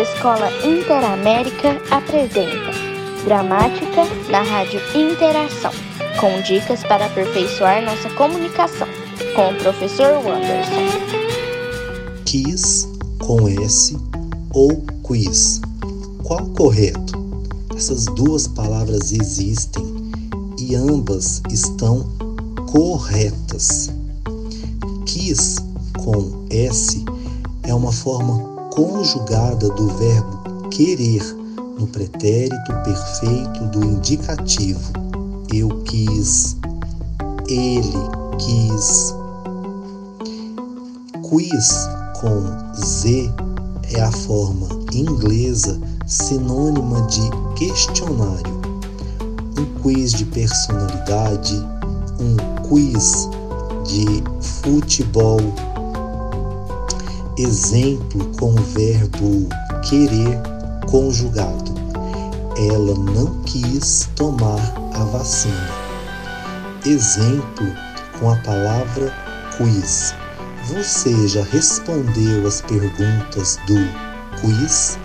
Escola 0.00 0.48
Interamérica 0.64 1.82
apresenta 1.90 2.70
Gramática 3.24 4.04
na 4.30 4.42
Rádio 4.42 4.80
Interação, 4.94 5.72
com 6.20 6.40
dicas 6.42 6.84
para 6.84 7.06
aperfeiçoar 7.06 7.84
nossa 7.84 8.08
comunicação, 8.10 8.86
com 9.34 9.50
o 9.50 9.54
professor 9.56 10.24
Wanderson. 10.24 11.00
Quis 12.24 12.88
com 13.18 13.48
S 13.48 13.98
ou 14.54 14.80
quiz. 15.02 15.60
Qual 16.22 16.46
correto? 16.50 17.18
Essas 17.76 18.04
duas 18.04 18.46
palavras 18.46 19.10
existem 19.10 20.12
e 20.60 20.76
ambas 20.76 21.42
estão 21.50 22.08
corretas. 22.70 23.90
Quis 25.04 25.56
com 26.04 26.46
S 26.50 27.04
é 27.64 27.74
uma 27.74 27.90
forma 27.90 28.57
conjugada 28.72 29.68
do 29.70 29.88
verbo 29.96 30.68
querer 30.70 31.22
no 31.78 31.86
pretérito 31.86 32.72
perfeito 32.84 33.64
do 33.66 33.84
indicativo. 33.84 34.92
Eu 35.52 35.68
quis, 35.84 36.56
ele 37.48 37.98
quis. 38.38 39.14
Quiz 41.28 41.88
com 42.20 42.42
Z 42.80 43.32
é 43.92 44.00
a 44.00 44.12
forma 44.12 44.68
inglesa 44.92 45.80
sinônima 46.06 47.02
de 47.02 47.22
questionário. 47.56 48.58
Um 49.58 49.80
quiz 49.82 50.12
de 50.12 50.24
personalidade, 50.24 51.54
um 52.18 52.36
quiz 52.68 53.28
de 53.84 54.22
futebol 54.40 55.40
Exemplo 57.38 58.32
com 58.36 58.50
o 58.50 58.62
verbo 58.64 59.48
querer 59.88 60.40
conjugado. 60.90 61.72
Ela 62.56 62.94
não 62.98 63.40
quis 63.42 64.10
tomar 64.16 64.58
a 64.92 65.04
vacina. 65.04 65.68
Exemplo 66.84 67.72
com 68.18 68.32
a 68.32 68.36
palavra 68.38 69.14
quiz. 69.56 70.16
Você 70.64 71.28
já 71.28 71.44
respondeu 71.44 72.44
as 72.44 72.60
perguntas 72.62 73.56
do 73.68 73.76
quiz? 74.40 74.98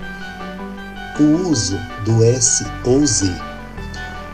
O 1.19 1.49
uso 1.51 1.77
do 2.03 2.23
S 2.23 2.65
ou 2.83 3.05
Z. 3.05 3.31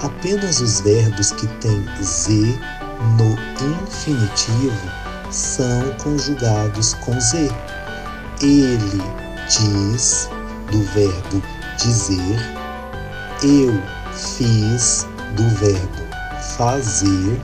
Apenas 0.02 0.62
os 0.62 0.80
verbos 0.80 1.34
que 1.34 1.48
têm 1.58 1.84
Z 2.02 2.32
no 3.18 3.36
infinitivo 3.84 4.90
são 5.30 5.94
conjugados 6.02 6.94
com 6.94 7.20
Z. 7.20 7.50
Ele 8.42 9.04
diz, 9.50 10.30
do 10.72 10.82
verbo 10.94 11.44
dizer, 11.78 12.40
eu 13.44 13.74
fiz, 14.14 15.06
do 15.36 15.44
verbo 15.58 16.08
fazer, 16.56 17.38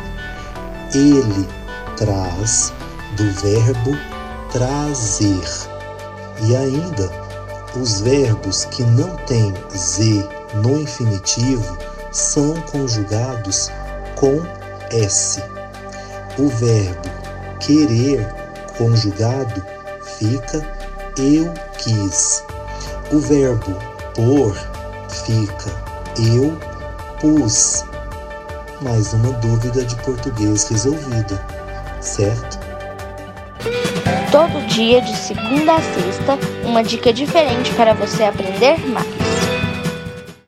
ele 0.94 1.50
traz, 1.98 2.72
do 3.18 3.30
verbo 3.42 3.92
trazer. 4.54 5.44
E 6.44 6.56
ainda, 6.56 7.12
os 7.76 8.00
verbos 8.00 8.64
que 8.64 8.84
não 8.84 9.18
têm 9.26 9.54
Z 9.76 10.26
no 10.54 10.80
infinitivo 10.80 11.78
são 12.14 12.54
conjugados 12.72 13.70
com 14.16 14.42
S. 14.92 15.44
O 16.38 16.48
verbo 16.48 17.10
querer 17.60 18.34
conjugado 18.78 19.62
fica 20.18 20.85
eu 21.18 21.54
quis. 21.78 22.44
O 23.12 23.20
verbo 23.20 23.74
pôr 24.14 24.56
fica 25.10 25.72
eu 26.34 26.58
pus. 27.20 27.84
Mais 28.82 29.14
uma 29.14 29.32
dúvida 29.34 29.84
de 29.84 29.96
português 29.98 30.68
resolvida, 30.70 31.46
certo? 32.02 32.60
Todo 34.32 34.68
dia, 34.68 35.02
de 35.02 35.16
segunda 35.16 35.76
a 35.76 35.82
sexta, 35.82 36.38
uma 36.64 36.84
dica 36.84 37.14
diferente 37.14 37.72
para 37.74 37.94
você 37.94 38.24
aprender 38.24 38.78
mais. 38.88 39.25